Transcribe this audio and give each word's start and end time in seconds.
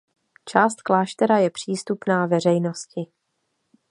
Část 0.45 0.81
kláštera 0.81 1.37
je 1.37 1.49
přístupná 1.49 2.25
veřejnosti. 2.25 3.01